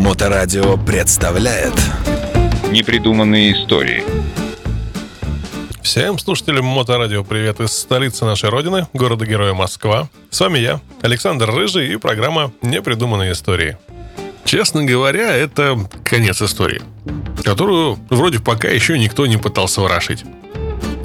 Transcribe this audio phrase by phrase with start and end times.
[0.00, 1.74] Моторадио представляет
[2.70, 4.02] Непридуманные истории
[5.82, 10.08] Всем слушателям Моторадио привет из столицы нашей родины, города-героя Москва.
[10.30, 13.76] С вами я, Александр Рыжий и программа «Непридуманные истории».
[14.46, 16.80] Честно говоря, это конец истории,
[17.44, 20.24] которую вроде пока еще никто не пытался ворошить.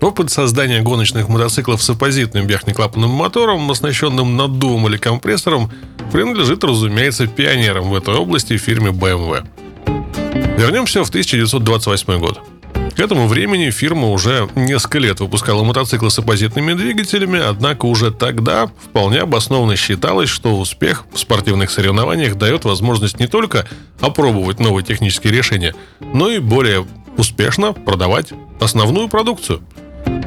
[0.00, 5.72] Опыт создания гоночных мотоциклов с оппозитным верхнеклапанным мотором, оснащенным наддувом или компрессором,
[6.14, 9.44] принадлежит, разумеется, пионерам в этой области фирме BMW.
[10.56, 12.40] Вернемся в 1928 год.
[12.94, 18.68] К этому времени фирма уже несколько лет выпускала мотоциклы с оппозитными двигателями, однако уже тогда
[18.68, 23.66] вполне обоснованно считалось, что успех в спортивных соревнованиях дает возможность не только
[24.00, 26.86] опробовать новые технические решения, но и более
[27.16, 29.62] успешно продавать основную продукцию–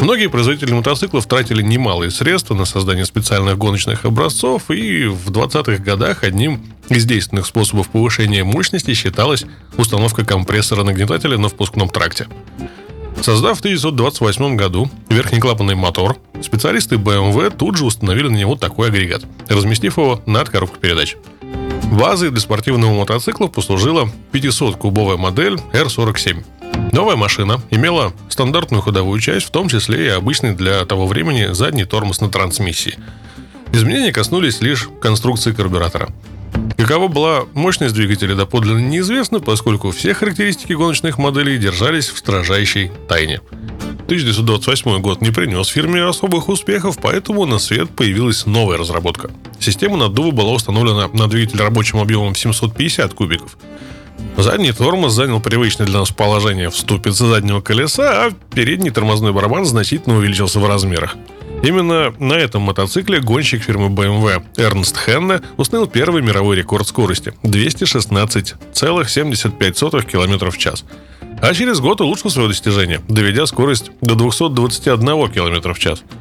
[0.00, 6.22] Многие производители мотоциклов тратили немалые средства на создание специальных гоночных образцов, и в 20-х годах
[6.22, 9.44] одним из действенных способов повышения мощности считалась
[9.76, 12.28] установка компрессора-нагнетателя на впускном тракте.
[13.22, 19.24] Создав в 1928 году верхнеклапанный мотор, специалисты BMW тут же установили на него такой агрегат,
[19.48, 21.16] разместив его над коробкой передач.
[21.90, 26.44] Базой для спортивного мотоцикла послужила 500-кубовая модель R47–
[26.98, 31.84] Новая машина имела стандартную ходовую часть, в том числе и обычный для того времени задний
[31.84, 32.98] тормоз на трансмиссии.
[33.72, 36.08] Изменения коснулись лишь конструкции карбюратора.
[36.76, 43.40] Какова была мощность двигателя доподлинно неизвестно, поскольку все характеристики гоночных моделей держались в строжайшей тайне.
[44.06, 49.30] 1928 год не принес фирме особых успехов, поэтому на свет появилась новая разработка.
[49.60, 53.56] Система наддува была установлена на двигатель рабочим объемом 750 кубиков.
[54.36, 59.64] Задний тормоз занял привычное для нас положение в ступице заднего колеса, а передний тормозной барабан
[59.64, 61.16] значительно увеличился в размерах.
[61.62, 70.06] Именно на этом мотоцикле гонщик фирмы BMW Эрнст Хенне установил первый мировой рекорд скорости– 216,75
[70.06, 70.84] км в час.
[71.42, 76.04] А через год улучшил свое достижение, доведя скорость до 221 км в час–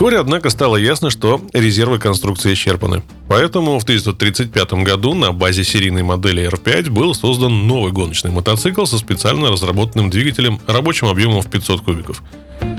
[0.00, 3.02] Вскоре, однако, стало ясно, что резервы конструкции исчерпаны.
[3.28, 8.96] Поэтому в 1935 году на базе серийной модели R5 был создан новый гоночный мотоцикл со
[8.96, 12.22] специально разработанным двигателем рабочим объемом в 500 кубиков.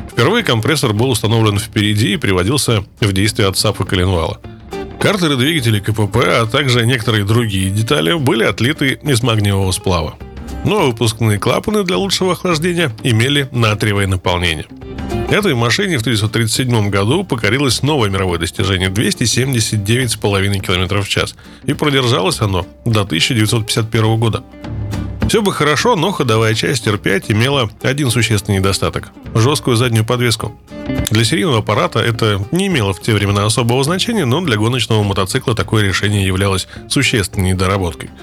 [0.10, 4.42] Впервые компрессор был установлен впереди и приводился в действие от САПа коленвала.
[5.00, 10.16] Картеры двигателей КПП, а также некоторые другие детали были отлиты из магниевого сплава.
[10.66, 14.66] Но выпускные клапаны для лучшего охлаждения имели натриевое наполнение–
[15.30, 21.36] Этой машине в 1937 году покорилось новое мировое достижение– 279,5 км в час.
[21.64, 24.44] И продержалось оно до 1951 года.
[25.28, 30.60] Все бы хорошо, но ходовая часть R5 имела один существенный недостаток– жесткую заднюю подвеску.
[31.12, 35.56] Для серийного аппарата это не имело в те времена особого значения, но для гоночного мотоцикла
[35.56, 38.10] такое решение являлось существенной недоработкой–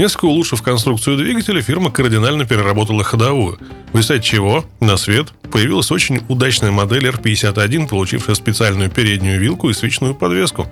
[0.00, 3.58] Несколько улучшив конструкцию двигателя, фирма кардинально переработала ходовую,
[3.92, 9.74] в результате чего на свет появилась очень удачная модель R51, получившая специальную переднюю вилку и
[9.74, 10.66] свечную подвеску.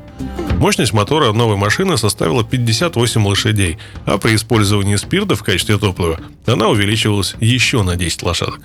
[0.56, 6.68] Мощность мотора новой машины составила 58 лошадей, а при использовании спирта в качестве топлива она
[6.68, 8.60] увеличивалась еще на 10 лошадок.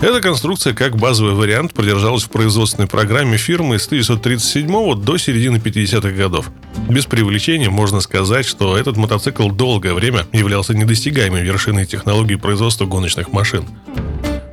[0.00, 6.12] Эта конструкция как базовый вариант продержалась в производственной программе фирмы с 1937 до середины 50-х
[6.12, 6.50] годов.
[6.88, 13.32] Без преувеличения можно сказать, что этот мотоцикл долгое время являлся недостигаемой вершиной технологий производства гоночных
[13.32, 13.64] машин.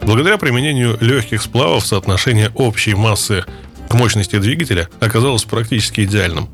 [0.02, 3.46] Благодаря применению легких сплавов соотношение общей массы
[3.88, 6.50] к мощности двигателя оказалось практически идеальным.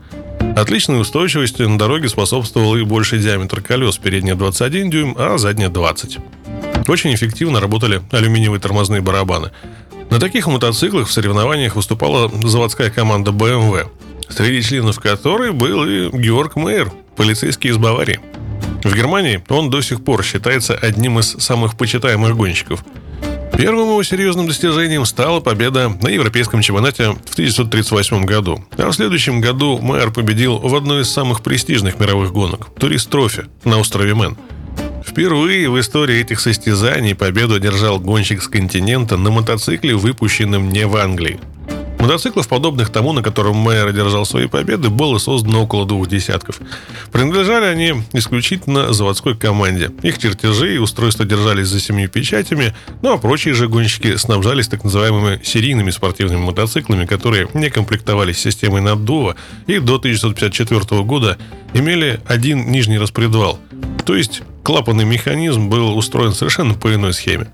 [0.56, 6.18] Отличной устойчивости на дороге способствовал и больший диаметр колес, передняя 21 дюйм, а задняя 20.
[6.88, 9.52] Очень эффективно работали алюминиевые тормозные барабаны.
[10.10, 13.88] На таких мотоциклах в соревнованиях выступала заводская команда BMW,
[14.30, 18.20] среди членов которой был и Георг Мейер, полицейский из Баварии.
[18.84, 22.84] В Германии он до сих пор считается одним из самых почитаемых гонщиков.
[23.58, 28.64] Первым его серьезным достижением стала победа на европейском чемпионате в 1938 году.
[28.78, 33.46] А в следующем году Майер победил в одной из самых престижных мировых гонок– Турист Трофи
[33.66, 34.38] на острове Мэн–
[35.06, 40.96] Впервые в истории этих состязаний победу одержал гонщик с континента на мотоцикле, выпущенном не в
[40.96, 41.40] Англии.
[42.00, 46.60] Мотоциклов, подобных тому, на котором Майер одержал свои победы, было создано около двух десятков.
[47.12, 49.92] Принадлежали они исключительно заводской команде.
[50.02, 54.86] Их чертежи и устройства держались за семью печатями, ну а прочие же гонщики снабжались так
[54.86, 59.36] называемыми серийными спортивными мотоциклами, которые не комплектовались системой наддува
[59.68, 61.38] и до 1954 года
[61.74, 63.60] имели один нижний распредвал.
[64.06, 67.48] То есть клапанный механизм был устроен совершенно по иной схеме.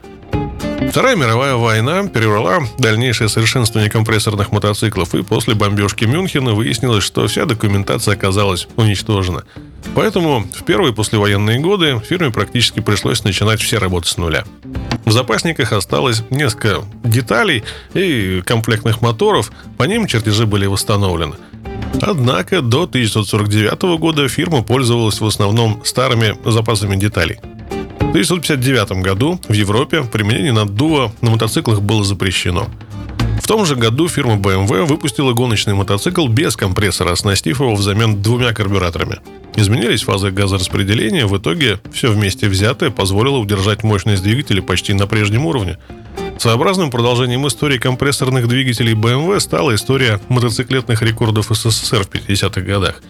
[0.89, 7.45] Вторая мировая война перервала дальнейшее совершенствование компрессорных мотоциклов, и после бомбежки Мюнхена выяснилось, что вся
[7.45, 9.43] документация оказалась уничтожена.
[9.93, 14.45] Поэтому в первые послевоенные годы фирме практически пришлось начинать все работы с нуля.
[15.05, 21.35] В запасниках осталось несколько деталей и комплектных моторов, по ним чертежи были восстановлены.
[22.01, 27.39] Однако до 1949 года фирма пользовалась в основном старыми запасами деталей.
[28.15, 32.69] В 1959 году в Европе применение наддува на мотоциклах было запрещено.
[33.41, 38.53] В том же году фирма BMW выпустила гоночный мотоцикл без компрессора, оснастив его взамен двумя
[38.53, 39.19] карбюраторами.
[39.57, 45.45] Изменились фазы газораспределения, в итоге все вместе взятое позволило удержать мощность двигателя почти на прежнем
[45.45, 45.77] уровне.
[46.38, 53.01] Своеобразным продолжением истории компрессорных двигателей BMW стала история мотоциклетных рекордов СССР в 50-х годах.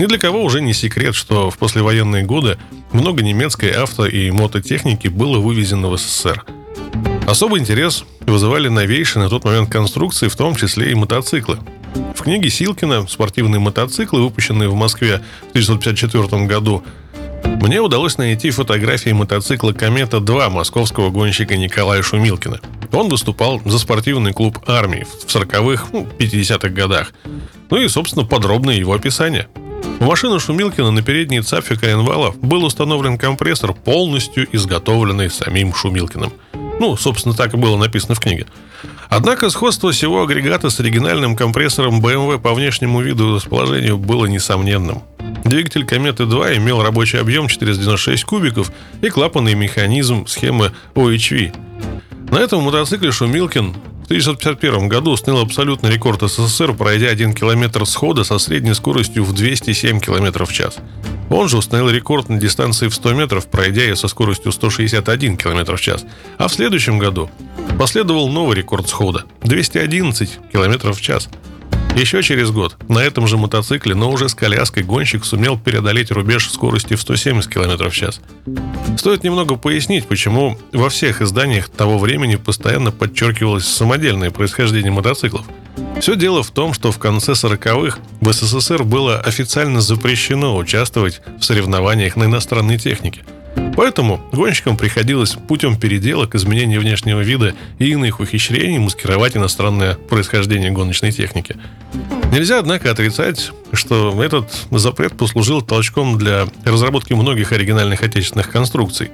[0.00, 2.56] Ни для кого уже не секрет, что в послевоенные годы
[2.90, 6.42] много немецкой авто и мототехники было вывезено в СССР.
[7.26, 11.58] Особый интерес вызывали новейшие на тот момент конструкции, в том числе и мотоциклы.
[12.16, 15.18] В книге Силкина «Спортивные мотоциклы», выпущенные в Москве
[15.48, 16.82] в 1954 году,
[17.44, 22.58] мне удалось найти фотографии мотоцикла «Комета-2» московского гонщика Николая Шумилкина.
[22.92, 27.12] Он выступал за спортивный клуб армии в 40-х, ну, 50-х годах.
[27.68, 29.46] Ну и, собственно, подробное его описание.
[30.00, 36.32] У машины Шумилкина на передней цапфе коленвала был установлен компрессор, полностью изготовленный самим Шумилкиным.
[36.80, 38.46] Ну, собственно, так и было написано в книге.
[39.10, 45.02] Однако сходство всего агрегата с оригинальным компрессором BMW по внешнему виду и расположению было несомненным.
[45.44, 48.72] Двигатель Кометы-2 имел рабочий объем 496 кубиков
[49.02, 51.54] и клапанный механизм схемы OHV.
[52.30, 58.24] На этом мотоцикле Шумилкин в 1951 году снял абсолютный рекорд СССР, пройдя 1 километр схода
[58.24, 60.78] со средней скоростью в 207 км в час.
[61.30, 65.76] Он же установил рекорд на дистанции в 100 метров, пройдя ее со скоростью 161 км
[65.76, 66.04] в час.
[66.38, 67.30] А в следующем году
[67.78, 71.28] последовал новый рекорд схода– 211 км в час–
[71.96, 76.50] еще через год на этом же мотоцикле, но уже с коляской, гонщик сумел преодолеть рубеж
[76.50, 78.20] скорости в 170 км в час.
[78.96, 85.44] Стоит немного пояснить, почему во всех изданиях того времени постоянно подчеркивалось самодельное происхождение мотоциклов.
[86.00, 91.44] Все дело в том, что в конце 40-х в СССР было официально запрещено участвовать в
[91.44, 93.22] соревнованиях на иностранной технике–
[93.76, 101.12] Поэтому гонщикам приходилось путем переделок, изменения внешнего вида и иных ухищрений маскировать иностранное происхождение гоночной
[101.12, 101.56] техники.
[102.32, 109.10] Нельзя, однако, отрицать, что этот запрет послужил толчком для разработки многих оригинальных отечественных конструкций.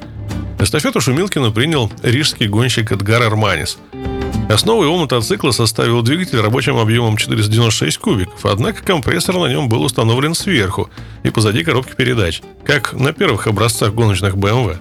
[0.59, 3.79] Эстафету Шумилкина принял рижский гонщик Эдгар Арманис–
[4.49, 10.35] Основу его мотоцикла составил двигатель рабочим объемом 496 кубиков, однако компрессор на нем был установлен
[10.35, 10.89] сверху
[11.25, 14.79] и позади коробки передач, как на первых образцах гоночных BMW.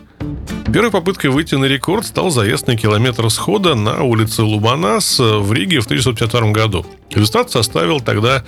[0.71, 5.79] Первой попыткой выйти на рекорд стал заезд на километр схода на улице Лубанас в Риге
[5.79, 6.85] в 1952 году.
[7.09, 8.43] Результат составил тогда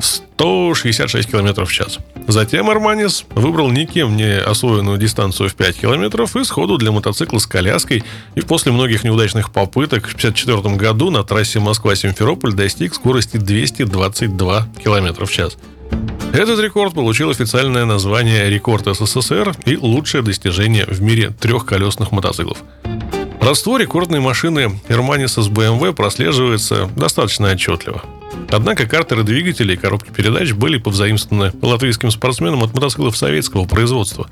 [0.00, 1.98] 166 км в час.
[2.26, 7.46] Затем Арманис выбрал никем не освоенную дистанцию в 5 километров и сходу для мотоцикла с
[7.46, 8.02] коляской
[8.34, 15.26] и после многих неудачных попыток в 1954 году на трассе Москва-Симферополь достиг скорости 222 км
[15.26, 15.58] в час.
[16.32, 22.58] Этот рекорд получил официальное название «Рекорд СССР» и лучшее достижение в мире трехколесных мотоциклов.
[23.40, 28.02] Родство рекордной машины Эрманиса с BMW прослеживается достаточно отчетливо.
[28.54, 34.28] Однако картеры двигателей и коробки передач были повзаимствованы латвийским спортсменам от мотоциклов советского производства.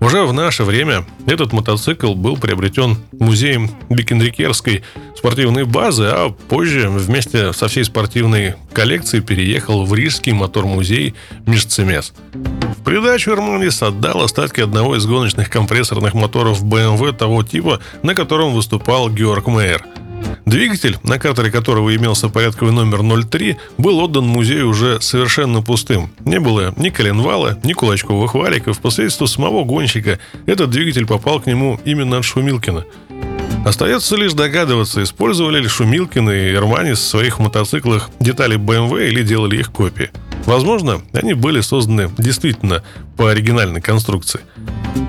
[0.00, 4.82] Уже в наше время этот мотоцикл был приобретен музеем Бикенрикерской
[5.16, 11.14] спортивной базы, а позже вместе со всей спортивной коллекцией переехал в Рижский мотор-музей
[11.46, 12.14] Межцемес.
[12.34, 18.54] В придачу Эрмонис отдал остатки одного из гоночных компрессорных моторов BMW того типа, на котором
[18.54, 19.84] выступал Георг Мейер–
[20.44, 26.10] Двигатель, на катере которого имелся порядковый номер 03, был отдан музею уже совершенно пустым.
[26.24, 28.80] Не было ни коленвала, ни кулачковых валиков.
[28.80, 32.84] По свидетельству самого гонщика, этот двигатель попал к нему именно от Шумилкина.
[33.64, 39.58] Остается лишь догадываться, использовали ли Шумилкин и Эрманис в своих мотоциклах детали BMW или делали
[39.58, 40.10] их копии.
[40.46, 42.82] Возможно, они были созданы действительно
[43.16, 44.40] по оригинальной конструкции.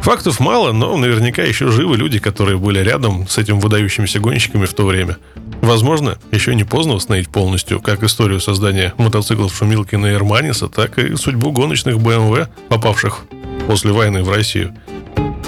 [0.01, 4.73] Фактов мало, но наверняка еще живы люди, которые были рядом с этим выдающимися гонщиками в
[4.73, 5.17] то время.
[5.61, 11.15] Возможно, еще не поздно установить полностью как историю создания мотоциклов Шумилкина и Эрманиса, так и
[11.15, 13.25] судьбу гоночных BMW, попавших
[13.67, 14.75] после войны в Россию.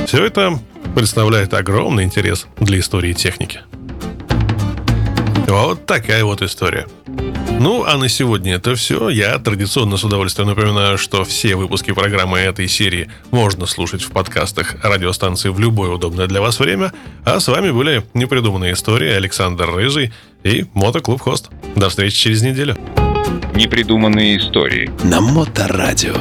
[0.05, 0.59] Все это
[0.95, 3.61] представляет огромный интерес для истории техники.
[5.47, 6.87] Вот такая вот история.
[7.59, 9.09] Ну, а на сегодня это все.
[9.09, 14.75] Я традиционно с удовольствием напоминаю, что все выпуски программы этой серии можно слушать в подкастах
[14.83, 16.91] радиостанции в любое удобное для вас время.
[17.23, 21.49] А с вами были непридуманные истории Александр Рыжий и Мотоклуб Хост.
[21.75, 22.77] До встречи через неделю.
[23.55, 24.91] Непридуманные истории.
[25.03, 26.15] На Моторадио.